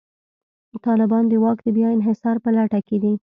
[0.85, 3.13] طالبان د واک د بیا انحصار په لټه کې دي.